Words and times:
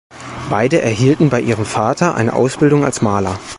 Beide 0.49 0.81
erhielten 0.81 1.29
bei 1.29 1.39
ihrem 1.41 1.63
Vater 1.63 2.15
eine 2.15 2.33
Ausbildung 2.33 2.83
als 2.83 3.03
Maler. 3.03 3.39